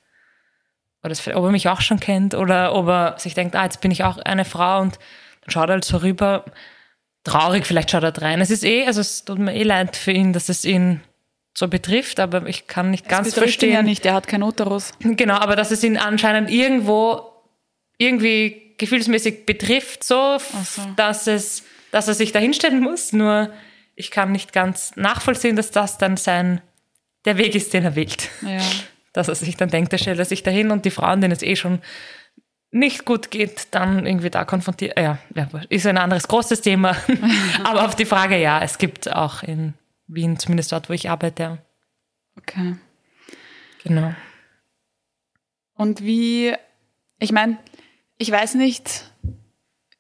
[1.03, 3.91] oder ob er mich auch schon kennt oder ob er sich denkt, ah, jetzt bin
[3.91, 4.99] ich auch eine Frau und
[5.43, 6.45] dann schaut er halt so rüber
[7.27, 8.41] traurig, vielleicht schaut er rein.
[8.41, 11.01] Es ist eh, also es tut mir eh leid für ihn, dass es ihn
[11.55, 13.71] so betrifft, aber ich kann nicht es ganz verstehen.
[13.71, 14.93] Ihn ja nicht, er hat kein Uterus.
[15.01, 17.33] Genau, aber dass es ihn anscheinend irgendwo
[17.99, 20.83] irgendwie gefühlsmäßig betrifft, so, so.
[20.97, 23.13] dass es, dass er sich da hinstellen muss.
[23.13, 23.51] Nur
[23.95, 26.61] ich kann nicht ganz nachvollziehen, dass das dann sein
[27.25, 28.31] der Weg ist, den er wählt.
[28.43, 28.61] Ja.
[29.13, 31.41] Dass er sich dann denkt, er stellt er sich dahin und die Frauen, denen es
[31.41, 31.81] eh schon
[32.77, 34.99] nicht gut geht, dann irgendwie da konfrontiert.
[34.99, 36.97] Ja, ja, ist ein anderes großes Thema.
[37.65, 39.75] Aber auf die Frage, ja, es gibt auch in
[40.07, 41.59] Wien, zumindest dort, wo ich arbeite.
[42.39, 42.77] Okay.
[43.83, 44.15] Genau.
[45.75, 46.55] Und wie,
[47.19, 47.59] ich meine,
[48.19, 49.11] ich weiß nicht,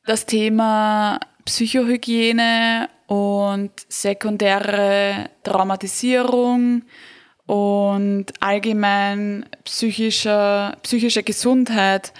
[0.05, 6.83] das Thema Psychohygiene und sekundäre Traumatisierung
[7.47, 12.13] und allgemein psychische, psychische Gesundheit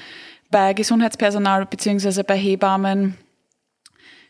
[0.51, 3.17] bei Gesundheitspersonal beziehungsweise bei Hebammen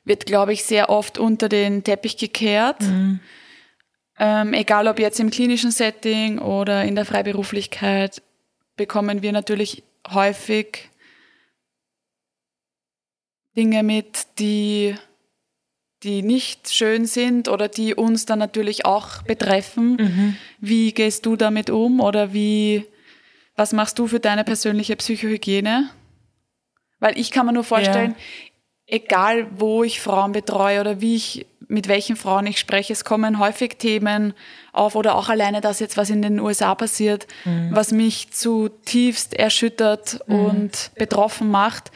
[0.05, 2.83] wird, glaube ich, sehr oft unter den Teppich gekehrt.
[2.83, 3.21] Mhm.
[4.19, 8.23] Ähm, egal ob jetzt im klinischen Setting oder in der Freiberuflichkeit,
[8.77, 10.89] bekommen wir natürlich häufig
[13.57, 14.95] Dinge mit, die,
[16.03, 19.97] die nicht schön sind oder die uns dann natürlich auch betreffen.
[19.97, 20.37] Mhm.
[20.61, 22.87] Wie gehst du damit um oder wie,
[23.57, 25.91] was machst du für deine persönliche Psychohygiene?
[26.99, 28.97] Weil ich kann mir nur vorstellen, ja.
[28.97, 33.39] egal wo ich Frauen betreue oder wie ich, mit welchen Frauen ich spreche, es kommen
[33.39, 34.35] häufig Themen
[34.73, 37.71] auf oder auch alleine das jetzt, was in den USA passiert, mhm.
[37.73, 40.35] was mich zutiefst erschüttert mhm.
[40.35, 41.91] und betroffen macht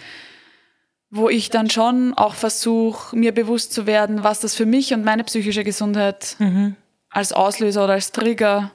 [1.11, 5.05] wo ich dann schon auch versuche, mir bewusst zu werden, was das für mich und
[5.05, 6.77] meine psychische Gesundheit mhm.
[7.11, 8.71] als Auslöser oder als Trigger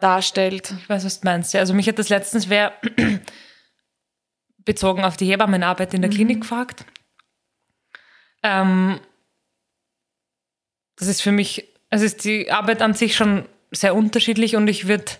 [0.00, 0.74] darstellt.
[0.80, 1.54] Ich weiß, was du meinst.
[1.54, 2.72] Ja, also mich hat das letztens wer
[4.64, 6.14] bezogen auf die Hebammenarbeit in der mhm.
[6.14, 6.84] Klinik gefragt.
[8.42, 9.00] Ähm,
[10.96, 14.86] das ist für mich, also ist die Arbeit an sich schon sehr unterschiedlich und ich
[14.86, 15.12] würde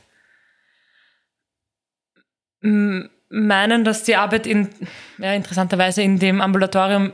[3.28, 4.68] meinen, dass die Arbeit in,
[5.18, 7.12] ja, interessanterweise in dem Ambulatorium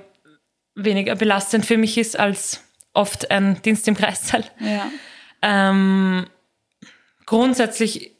[0.74, 4.44] weniger belastend für mich ist als oft ein Dienst im Kreissaal.
[4.60, 4.90] Ja.
[5.42, 6.26] Ähm,
[7.24, 8.17] grundsätzlich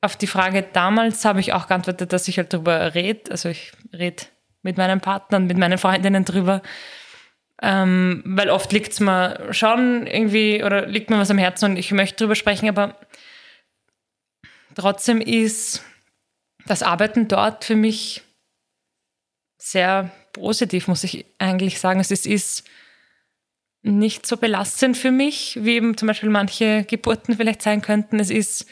[0.00, 3.30] auf die Frage damals habe ich auch geantwortet, dass ich halt darüber rede.
[3.30, 4.24] Also ich rede
[4.62, 6.62] mit meinen Partnern, mit meinen Freundinnen drüber.
[7.60, 11.76] Ähm, weil oft liegt es mir schon irgendwie oder liegt mir was am Herzen und
[11.76, 12.96] ich möchte drüber sprechen, aber
[14.76, 15.82] trotzdem ist
[16.66, 18.22] das Arbeiten dort für mich
[19.56, 21.98] sehr positiv, muss ich eigentlich sagen.
[21.98, 22.64] Es ist
[23.82, 28.20] nicht so belastend für mich, wie eben zum Beispiel manche Geburten vielleicht sein könnten.
[28.20, 28.66] Es ist,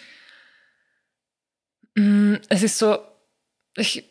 [1.96, 2.98] es ist so,
[3.76, 4.04] ich,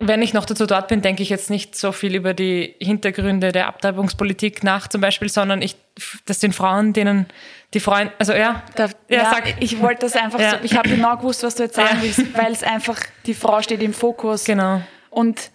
[0.00, 3.52] wenn ich noch dazu dort bin, denke ich jetzt nicht so viel über die Hintergründe
[3.52, 5.76] der Abtreibungspolitik nach, zum Beispiel, sondern ich,
[6.24, 7.26] das sind Frauen, denen
[7.74, 8.62] die Freunde, also ja.
[8.76, 9.60] Da, ja, ja sag.
[9.60, 10.52] ich wollte das einfach ja.
[10.52, 12.02] so, ich habe genau gewusst, was du jetzt sagen ja.
[12.02, 14.44] willst, weil es einfach, die Frau steht im Fokus.
[14.44, 14.80] Genau.
[15.10, 15.50] Und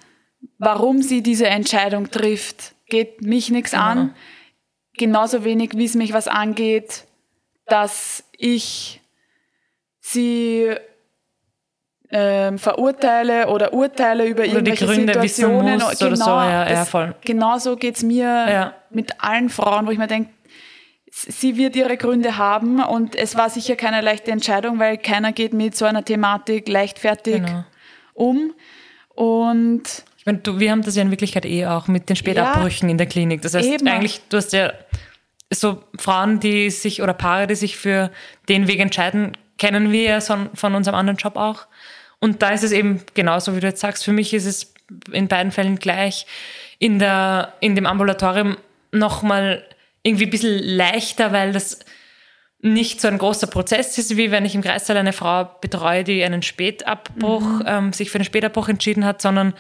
[0.60, 3.84] warum sie diese Entscheidung trifft, geht mich nichts genau.
[3.84, 4.16] an.
[4.96, 7.06] Genauso wenig, wie es mich was angeht,
[7.66, 9.02] dass ich
[10.04, 10.76] sie
[12.12, 15.80] ähm, verurteile oder urteile über oder irgendwelche Gründe, Situationen.
[15.80, 17.16] Muss genau, oder so, ja, ja, voll.
[17.22, 18.74] Genauso geht's mir ja.
[18.92, 20.30] mit allen Frauen, wo ich mir denke,
[21.10, 25.54] sie wird ihre Gründe haben und es war sicher keine leichte Entscheidung, weil keiner geht
[25.54, 27.64] mit so einer Thematik leichtfertig genau.
[28.14, 28.54] um.
[29.10, 29.84] Und
[30.18, 32.92] ich meine, du, wir haben das ja in Wirklichkeit eh auch mit den Spätabbrüchen ja,
[32.92, 33.42] in der Klinik.
[33.42, 33.88] Das heißt, eben.
[33.88, 34.74] eigentlich, du hast ja
[35.50, 38.12] so Frauen, die sich oder Paare, die sich für
[38.50, 41.68] den Weg entscheiden, kennen wir ja von unserem anderen Job auch.
[42.20, 44.04] Und da ist es eben genauso, wie du jetzt sagst.
[44.06, 44.74] Für mich ist es
[45.12, 46.26] in beiden Fällen gleich.
[46.80, 48.58] In, der, in dem Ambulatorium
[48.92, 49.64] nochmal
[50.04, 51.80] irgendwie ein bisschen leichter, weil das
[52.64, 56.24] nicht so ein großer Prozess ist, wie wenn ich im Kreissaal eine Frau betreue, die
[56.24, 57.64] einen Spätabbruch, mhm.
[57.66, 59.54] ähm, sich für einen Spätabbruch entschieden hat, sondern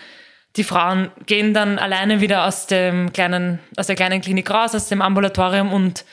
[0.55, 4.87] die Frauen gehen dann alleine wieder aus dem kleinen, aus der kleinen Klinik raus, aus
[4.87, 6.05] dem Ambulatorium und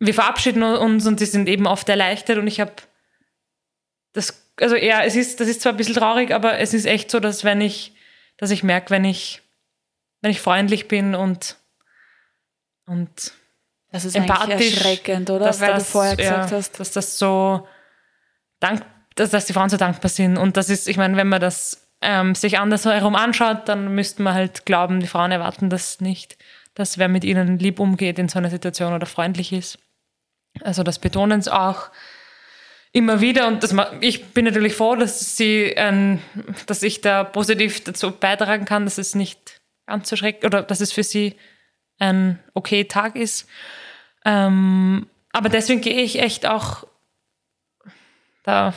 [0.00, 2.72] wir verabschieden uns und die sind eben oft erleichtert und ich habe
[4.12, 7.10] das also ja, es ist, das ist zwar ein bisschen traurig, aber es ist echt
[7.10, 7.94] so, dass wenn ich,
[8.36, 9.42] dass ich merke, wenn ich,
[10.20, 11.56] wenn ich freundlich bin und,
[12.86, 13.32] und
[13.90, 15.46] das ist empathisch, erschreckend, oder?
[15.60, 16.78] Weil das, du vorher gesagt ja, hast.
[16.78, 17.66] Dass das so
[18.60, 18.82] dank,
[19.14, 20.36] dass, dass die Frauen so dankbar sind.
[20.36, 24.34] Und das ist, ich meine, wenn man das ähm, sich andersherum anschaut, dann müsste man
[24.34, 26.36] halt glauben, die Frauen erwarten das nicht,
[26.74, 29.78] dass wer mit ihnen lieb umgeht in so einer Situation oder freundlich ist.
[30.62, 31.90] Also das betonen sie auch
[32.92, 36.20] immer wieder und das, ich bin natürlich froh, dass sie, ähm,
[36.66, 41.02] dass ich da positiv dazu beitragen kann, dass es nicht anzuschrecken oder dass es für
[41.02, 41.36] sie
[41.98, 43.48] ein okay Tag ist.
[44.24, 46.86] Ähm, aber deswegen gehe ich echt auch
[48.44, 48.72] da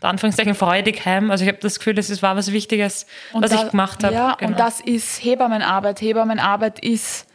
[0.00, 1.30] unter Anführungszeichen freudig heim.
[1.30, 4.14] Also ich habe das Gefühl, es war was Wichtiges, und was da, ich gemacht habe.
[4.14, 4.52] Ja, genau.
[4.52, 6.00] und das ist Hebammenarbeit.
[6.00, 7.26] Hebammenarbeit ist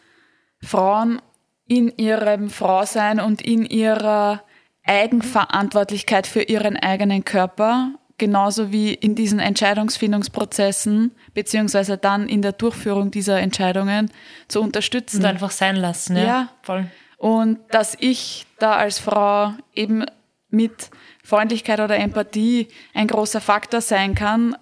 [0.63, 1.21] Frauen
[1.67, 4.43] in ihrem Frausein und in ihrer
[4.85, 13.11] Eigenverantwortlichkeit für ihren eigenen Körper, genauso wie in diesen Entscheidungsfindungsprozessen, beziehungsweise dann in der Durchführung
[13.11, 14.11] dieser Entscheidungen
[14.47, 15.17] zu unterstützen.
[15.17, 16.23] Und einfach sein lassen, ja.
[16.23, 16.49] ja.
[16.61, 16.87] Voll.
[17.17, 20.05] Und dass ich da als Frau eben
[20.49, 20.89] mit
[21.23, 24.55] Freundlichkeit oder Empathie ein großer Faktor sein kann,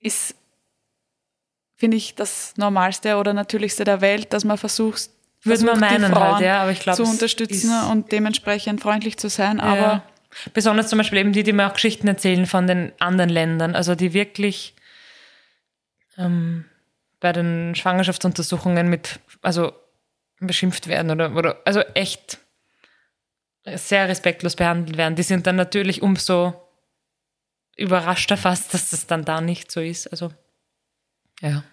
[0.00, 0.34] ist
[1.78, 5.10] finde ich, das Normalste oder Natürlichste der Welt, dass man versucht,
[5.48, 9.58] Würde man meinen halt, ja, aber ich glaube, zu unterstützen und dementsprechend freundlich zu sein.
[9.58, 9.64] Ja.
[9.64, 10.02] Aber
[10.52, 13.94] Besonders zum Beispiel eben die, die mir auch Geschichten erzählen von den anderen Ländern, also
[13.94, 14.74] die wirklich
[16.16, 16.66] ähm,
[17.18, 19.72] bei den Schwangerschaftsuntersuchungen mit, also
[20.38, 22.38] beschimpft werden oder, oder also echt
[23.64, 25.16] sehr respektlos behandelt werden.
[25.16, 26.54] Die sind dann natürlich umso
[27.76, 30.08] überraschter fast, dass das dann da nicht so ist.
[30.08, 30.30] Also
[31.40, 31.64] ja.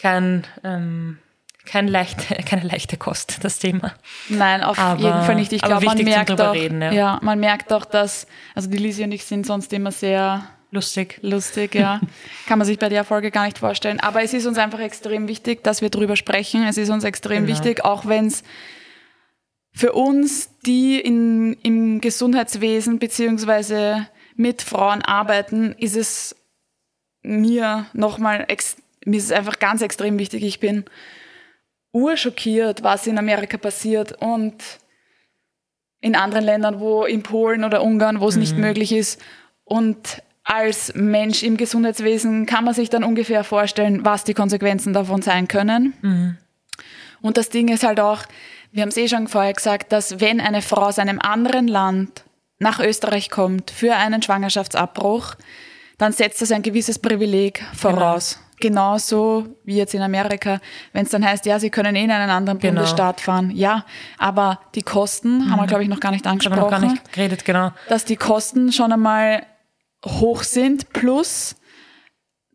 [0.00, 1.18] Kein, ähm,
[1.66, 3.94] kein leichte, keine leichte Kost, das Thema.
[4.28, 5.52] Nein, auf Aber- jeden Fall nicht.
[5.52, 6.92] Ich glaube, man merkt auch, reden, ja.
[6.92, 7.18] ja.
[7.22, 11.18] man merkt auch, dass, also die Lisi und ich sind sonst immer sehr Lustig.
[11.22, 12.00] lustig, ja.
[12.46, 13.98] Kann man sich bei der Folge gar nicht vorstellen.
[14.00, 16.64] Aber es ist uns einfach extrem wichtig, dass wir drüber sprechen.
[16.64, 17.56] Es ist uns extrem Genau.
[17.58, 18.42] wichtig, auch wenn es
[19.72, 26.36] für uns, die in, im Gesundheitswesen beziehungsweise mit Frauen arbeiten, ist es
[27.22, 30.42] mir nochmal, ex- mir ist es einfach ganz extrem wichtig.
[30.42, 30.84] Ich bin
[31.92, 34.62] urschockiert, was in Amerika passiert und
[36.00, 39.20] in anderen Ländern, wo in Polen oder Ungarn, wo es nicht möglich ist.
[39.64, 45.22] Und als Mensch im Gesundheitswesen kann man sich dann ungefähr vorstellen, was die Konsequenzen davon
[45.22, 45.94] sein können.
[47.20, 48.22] Und das Ding ist halt auch,
[48.72, 52.24] wir haben es eh schon vorher gesagt, dass wenn eine Frau aus einem anderen Land
[52.58, 55.34] nach Österreich kommt für einen Schwangerschaftsabbruch,
[55.98, 58.38] dann setzt das ein gewisses Privileg voraus.
[58.60, 60.60] Genauso wie jetzt in Amerika,
[60.92, 62.74] wenn es dann heißt, ja, sie können eh in einen anderen Genau.
[62.74, 63.50] Bundesstaat fahren.
[63.50, 63.84] Ja,
[64.18, 66.92] aber die Kosten haben wir, glaube ich, noch gar nicht Haben wir noch angesprochen gar
[66.92, 67.72] nicht geredet, genau.
[67.88, 69.46] dass die Kosten schon einmal
[70.04, 71.56] hoch sind, plus,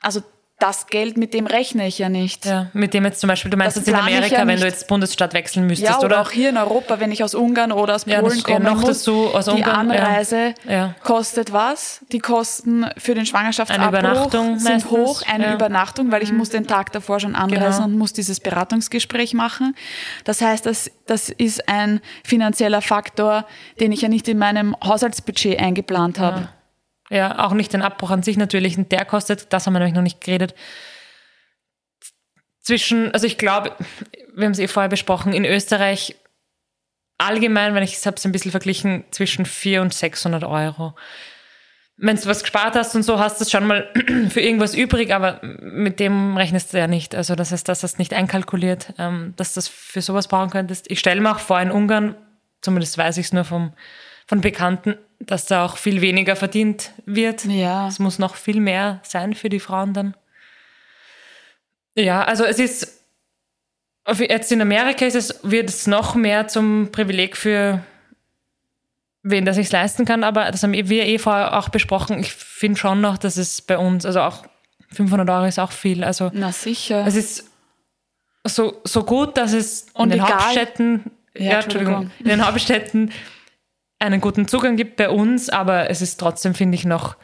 [0.01, 0.21] also
[0.59, 2.45] das Geld, mit dem rechne ich ja nicht.
[2.45, 4.65] Ja, mit dem jetzt zum Beispiel, du meinst Das jetzt in Amerika, ja wenn du
[4.65, 6.21] jetzt Bundesstaat wechseln müsstest, Ja, oder, oder?
[6.21, 8.65] auch hier in Europa, wenn ich aus Ungarn oder aus Ja, Polen das- ja, komme,
[8.65, 9.95] noch muss, dazu aus die Ungarn, ja.
[10.03, 10.95] Anreise Ja.
[11.03, 11.99] kostet was?
[12.13, 15.49] Die Kosten für den Schwangerschaftsabbruch sind meistens, hoch, eine ja.
[15.49, 15.55] Mhm.
[15.55, 17.85] Übernachtung, weil ich muss den Tag davor schon anreisen Genau.
[17.85, 19.75] und muss dieses Beratungsgespräch machen.
[20.23, 23.45] Das heißt, das, das ist ein finanzieller Faktor,
[23.81, 26.47] den ich ja nicht in meinem Haushaltsbudget eingeplant habe.
[27.09, 28.77] Ja, auch nicht den Abbruch an sich natürlich.
[28.77, 30.55] Und der kostet, das haben wir nämlich noch nicht geredet,
[32.65, 33.75] zwischen, also ich glaube,
[34.35, 36.15] wir haben es eh vorher besprochen, in Österreich
[37.17, 40.95] allgemein, wenn ich es habe es ein bisschen verglichen, zwischen 400 und 600 Euro.
[41.97, 43.87] Wenn du was gespart hast und so, hast du es schon mal
[44.29, 47.15] für irgendwas übrig, aber mit dem rechnest du ja nicht.
[47.15, 50.49] Also das heißt, das hast du nicht einkalkuliert, ähm, dass du das für sowas brauchen
[50.49, 50.89] könntest.
[50.89, 52.15] Ich stelle mir auch vor, in Ungarn,
[52.61, 53.73] zumindest weiß ich es nur vom,
[54.25, 57.45] von Bekannten, dass da auch viel weniger verdient wird.
[57.45, 57.87] Ja.
[57.87, 60.15] Es muss noch viel mehr sein für die Frauen dann.
[61.95, 63.01] Ja, also es ist,
[64.17, 67.81] jetzt in Amerika ist es, wird es noch mehr zum Privileg für
[69.27, 72.19] wen das sich leisten kann, aber das haben wir eh vorher auch besprochen.
[72.19, 74.45] Ich finde schon noch, dass es bei uns, also auch
[74.91, 76.03] 500 Euro ist auch viel.
[76.03, 77.03] Also Na sicher.
[77.07, 77.49] es ist
[78.43, 82.11] so, so gut, dass es Und in den egal- Hauptstädten, Ja, ja, Entschuldigung.
[82.19, 83.11] in den Hauptstädten
[83.99, 87.15] einen guten Zugang gibt bei uns, aber es ist trotzdem, finde ich, noch,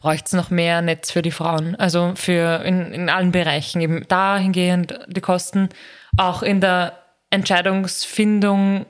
[0.00, 1.76] bräuchte es noch mehr Netz für die Frauen.
[1.76, 3.80] Also für in, in allen Bereichen.
[3.80, 5.70] Eben dahingehend die Kosten,
[6.16, 6.98] auch in der
[7.30, 8.86] Entscheidungsfindung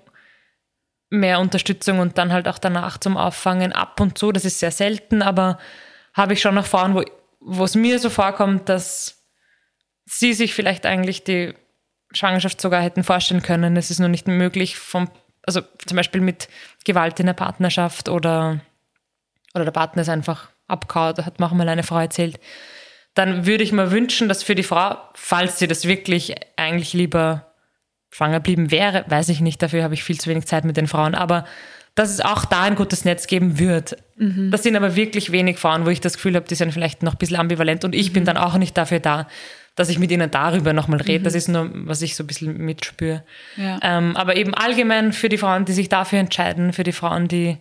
[1.11, 4.33] mehr Unterstützung und dann halt auch danach zum Auffangen ab und zu.
[4.33, 5.59] Das ist sehr selten, aber
[6.13, 7.05] habe ich schon noch Frauen, wo,
[7.41, 9.25] wo es mir so vorkommt, dass
[10.07, 11.55] sie sich vielleicht eigentlich die
[12.13, 13.77] Schwangerschaft sogar hätten vorstellen können.
[13.77, 15.09] Es ist nur nicht möglich vom,
[15.47, 16.49] also zum Beispiel mit
[16.85, 18.61] Gewalt in der Partnerschaft oder,
[19.55, 22.41] oder der Partner ist einfach abgehauen, hat mir auch mal eine Frau erzählt.
[23.15, 27.53] Dann würde ich mir wünschen, dass für die Frau, falls sie das wirklich eigentlich lieber
[28.11, 30.87] schwanger blieben wäre, weiß ich nicht, dafür habe ich viel zu wenig Zeit mit den
[30.87, 31.45] Frauen, aber
[31.95, 33.97] dass es auch da ein gutes Netz geben wird.
[34.51, 37.13] Das sind aber wirklich wenig Frauen, wo ich das Gefühl habe, die sind vielleicht noch
[37.13, 39.29] ein bisschen ambivalent und ich bin dann auch nicht dafür da,
[39.77, 41.25] dass ich mit ihnen darüber nochmal rede.
[41.25, 43.25] Das ist nur, was ich so ein bisschen mitspüre.
[43.57, 43.79] Ja.
[43.83, 47.57] Ähm, aber eben allgemein für die Frauen, die sich dafür entscheiden, für die Frauen, die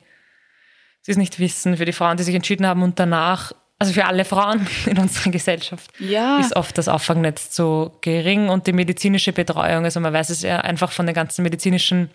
[1.02, 4.06] sie es nicht wissen, für die Frauen, die sich entschieden haben und danach, also für
[4.06, 6.40] alle Frauen in unserer Gesellschaft, Ja.
[6.40, 10.60] ist oft das Auffangnetz so gering und die medizinische Betreuung, also man weiß es ja
[10.62, 12.10] einfach von den ganzen medizinischen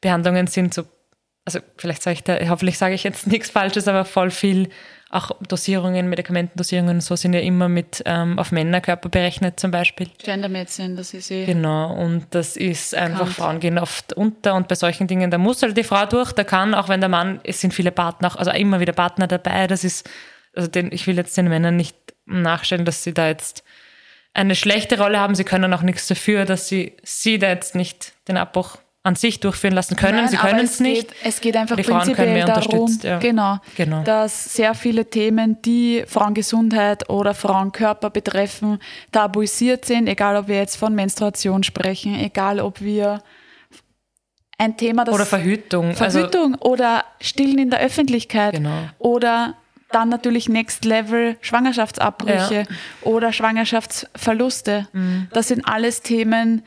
[0.00, 0.84] Behandlungen sind so,
[1.44, 4.68] also vielleicht sage ich da, hoffentlich sage ich jetzt nichts Falsches, aber voll viel,
[5.10, 10.08] auch Dosierungen, Medikamentendosierungen und so sind ja immer mit ähm, auf Männerkörper berechnet zum Beispiel.
[10.22, 11.46] Gender Medicine, das ist eh.
[11.46, 13.36] Genau, und das ist einfach, Bekannt.
[13.36, 16.44] Frauen gehen oft unter und bei solchen Dingen, da muss halt die Frau durch, da
[16.44, 19.82] kann, auch wenn der Mann, es sind viele Partner, also immer wieder Partner dabei, das
[19.82, 20.08] ist,
[20.54, 21.96] also den, ich will jetzt den Männern nicht
[22.26, 23.64] nachstellen, dass sie da jetzt
[24.34, 28.12] eine schlechte Rolle haben, sie können auch nichts dafür, dass sie, sie da jetzt nicht
[28.28, 28.76] den Abbruch
[29.08, 30.18] an sich durchführen lassen können.
[30.18, 31.08] Nein, Sie können es nicht.
[31.08, 33.18] Geht, es geht einfach die prinzipiell darum, ja.
[33.18, 38.78] genau, genau, dass sehr viele Themen, die Frauengesundheit oder Frauenkörper betreffen,
[39.10, 43.22] tabuisiert sind, egal ob wir jetzt von Menstruation sprechen, egal ob wir
[44.58, 48.90] ein Thema, das oder Verhütung, also Verhütung also, oder Stillen in der Öffentlichkeit genau.
[48.98, 49.54] oder
[49.90, 52.64] dann natürlich Next Level Schwangerschaftsabbrüche ja.
[53.00, 54.86] oder Schwangerschaftsverluste.
[54.92, 55.28] Mhm.
[55.32, 56.62] Das sind alles Themen,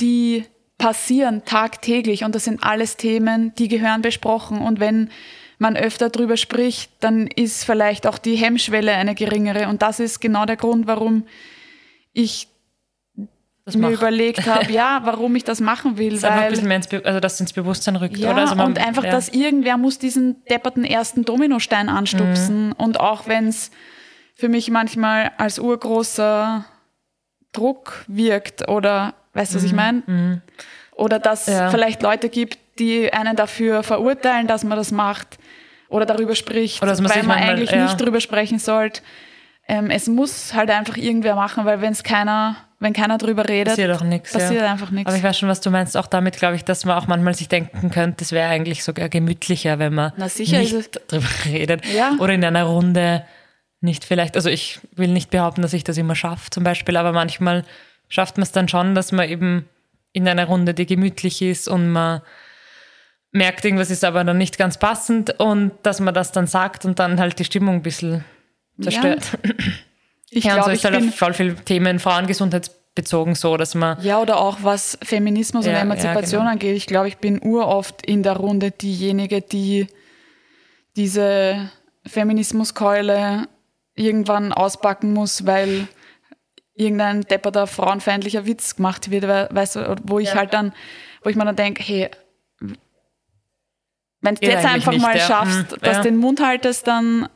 [0.00, 0.44] die
[0.84, 4.58] passieren tagtäglich und das sind alles Themen, die gehören besprochen.
[4.58, 5.08] Und wenn
[5.56, 9.68] man öfter drüber spricht, dann ist vielleicht auch die Hemmschwelle eine geringere.
[9.68, 11.26] Und das ist genau der Grund, warum
[12.12, 12.48] ich
[13.64, 13.94] das mir macht.
[13.94, 16.12] überlegt habe, ja, warum ich das machen will.
[16.12, 18.18] Das weil, ein bisschen mehr ins, also dass ins Bewusstsein rückt.
[18.18, 18.42] Ja, oder?
[18.42, 19.10] Also man, und einfach, ja.
[19.10, 22.66] dass irgendwer muss diesen depperten ersten Dominostein anstupsen.
[22.66, 22.72] Mhm.
[22.72, 23.70] Und auch wenn es
[24.34, 26.66] für mich manchmal als urgroßer
[27.52, 29.68] Druck wirkt oder, weißt du, was mhm.
[29.68, 30.02] ich meine?
[30.06, 30.42] Mhm.
[30.96, 31.70] Oder dass ja.
[31.70, 35.38] vielleicht Leute gibt, die einen dafür verurteilen, dass man das macht
[35.88, 37.84] oder darüber spricht, oder weil man eigentlich ja.
[37.84, 39.02] nicht darüber sprechen sollte.
[39.66, 43.68] Ähm, es muss halt einfach irgendwer machen, weil wenn es keiner wenn keiner drüber redet,
[43.68, 44.32] passiert auch nichts.
[44.32, 44.70] Passiert ja.
[44.70, 45.08] einfach nichts.
[45.08, 45.96] Aber ich weiß schon, was du meinst.
[45.96, 49.08] Auch damit glaube ich, dass man auch manchmal sich denken könnte, es wäre eigentlich sogar
[49.08, 51.82] gemütlicher, wenn man nicht drüber redet.
[52.18, 53.24] Oder in einer Runde
[53.80, 54.36] nicht vielleicht.
[54.36, 57.64] Also ich will nicht behaupten, dass ich das immer schaffe, zum Beispiel, aber manchmal
[58.08, 59.68] schafft man es dann schon, dass man eben
[60.12, 62.22] in einer Runde, die gemütlich ist und man
[63.32, 66.98] merkt, irgendwas ist aber dann nicht ganz passend und dass man das dann sagt und
[67.00, 68.24] dann halt die Stimmung ein bisschen
[68.80, 69.38] zerstört.
[69.42, 69.54] Ja.
[70.30, 74.00] Ich ja, glaube, so ist halt auf voll viele Themen frauengesundheitsbezogen so, dass man.
[74.02, 76.52] Ja, oder auch was Feminismus ja, und Emanzipation ja, genau.
[76.52, 76.76] angeht.
[76.76, 79.86] Ich glaube, ich bin uroft in der Runde diejenige, die
[80.96, 81.70] diese
[82.06, 83.46] Feminismuskeule
[83.94, 85.86] irgendwann auspacken muss, weil
[86.74, 90.34] irgendein depperter frauenfeindlicher Witz gemacht wird, weißt du, wo ich ja.
[90.36, 90.72] halt dann,
[91.22, 92.10] wo ich mir dann denke, hey,
[94.20, 97.28] wenn du jetzt einfach nicht, mal schaffst, hm, dass du den Mund haltest, dann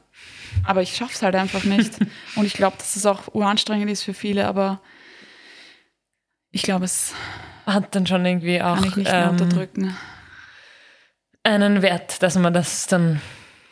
[0.65, 1.99] aber ich schaffe es halt einfach nicht.
[2.37, 4.81] Und ich glaube, dass es auch uranstrengend ist für viele, aber
[6.51, 7.15] ich glaube, es
[7.67, 9.97] hat dann schon irgendwie auch kann ich nicht ähm, unterdrücken.
[11.43, 13.21] einen Wert, dass man das dann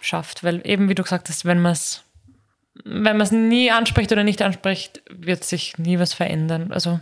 [0.01, 0.45] schafft.
[0.45, 2.05] Weil eben, wie du gesagt hast, wenn man es
[2.85, 6.73] wenn man es nie anspricht oder nicht anspricht, wird sich nie was verändern.
[6.73, 7.01] Also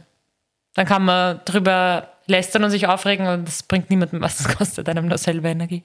[0.74, 4.88] dann kann man drüber lästern und sich aufregen und das bringt niemandem was, das kostet
[4.88, 5.82] einem nur selber Energie.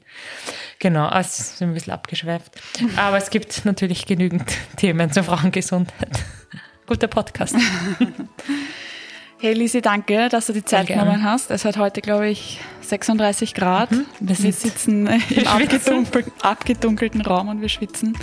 [0.79, 2.51] Genau, also sind ein bisschen abgeschweift.
[2.95, 6.23] Aber es gibt natürlich genügend Themen zur Frauengesundheit.
[6.87, 7.55] Guter Podcast.
[9.39, 11.51] Hey Lisi, danke, dass du die Zeit genommen hast.
[11.51, 13.91] Es hat heute, glaube ich, 36 Grad.
[13.91, 18.17] Mhm, wir, wir sitzen im abgedunkelten, abgedunkelten Raum und wir schwitzen.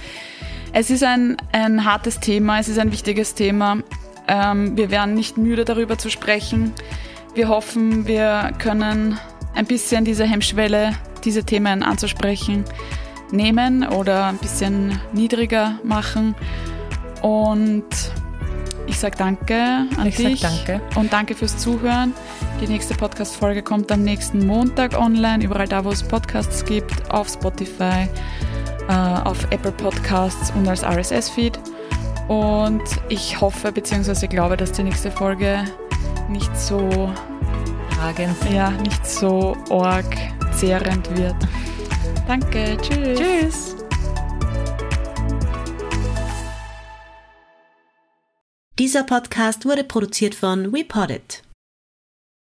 [0.78, 3.78] Es ist ein, ein hartes Thema, es ist ein wichtiges Thema.
[4.28, 6.74] Ähm, wir werden nicht müde darüber zu sprechen.
[7.34, 9.18] Wir hoffen, wir können
[9.54, 10.92] ein bisschen diese Hemmschwelle,
[11.24, 12.66] diese Themen anzusprechen,
[13.30, 16.34] nehmen oder ein bisschen niedriger machen.
[17.22, 17.86] Und
[18.86, 20.42] ich sage danke an ich dich.
[20.42, 20.82] Danke.
[20.94, 22.12] Und danke fürs Zuhören.
[22.60, 27.30] Die nächste Podcast-Folge kommt am nächsten Montag online, überall da, wo es Podcasts gibt, auf
[27.30, 28.10] Spotify,
[28.89, 31.59] auf Apple Podcasts und als RSS-Feed.
[32.28, 34.26] Und ich hoffe bzw.
[34.26, 35.64] glaube, dass die nächste Folge
[36.28, 37.11] nicht so
[37.95, 40.05] tragend, ja, nicht so org
[40.53, 41.37] zehrend wird.
[42.26, 43.18] Danke, tschüss.
[43.18, 43.76] Tschüss.
[48.78, 51.45] Dieser Podcast wurde produziert von WePoddit.